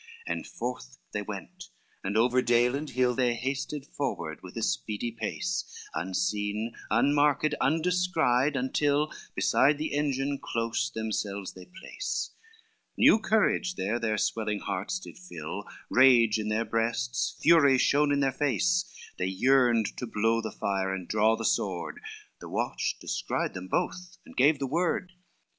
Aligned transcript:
XLIII 0.25 0.33
And 0.35 0.47
forth 0.47 0.97
they 1.11 1.21
went, 1.21 1.69
and 2.03 2.17
over 2.17 2.41
dale 2.41 2.75
and 2.75 2.89
hill 2.89 3.13
They 3.13 3.35
hasted 3.35 3.85
forward 3.85 4.41
with 4.41 4.57
a 4.57 4.63
speedy 4.63 5.11
pace, 5.11 5.63
Unseen, 5.93 6.73
unmarked, 6.89 7.53
undescried, 7.61 8.55
until 8.55 9.11
Beside 9.35 9.77
the 9.77 9.93
engine 9.93 10.39
close 10.39 10.89
themselves 10.89 11.53
they 11.53 11.65
place, 11.79 12.31
New 12.97 13.19
courage 13.19 13.75
there 13.75 13.99
their 13.99 14.17
swelling 14.17 14.61
hearts 14.61 14.97
did 14.97 15.19
fill, 15.19 15.65
Rage 15.91 16.39
in 16.39 16.47
their 16.49 16.65
breasts, 16.65 17.37
fury 17.39 17.77
shown 17.77 18.11
in 18.11 18.21
their 18.21 18.31
face, 18.31 18.91
They 19.19 19.27
yearned 19.27 19.95
to 19.97 20.07
blow 20.07 20.41
the 20.41 20.51
fire, 20.51 20.91
and 20.91 21.07
draw 21.07 21.35
the 21.35 21.45
sword. 21.45 21.99
The 22.39 22.49
watch 22.49 22.95
descried 22.99 23.53
them 23.53 23.67
both, 23.67 24.17
and 24.25 24.35
gave 24.35 24.57
the 24.57 24.65
word. 24.65 25.11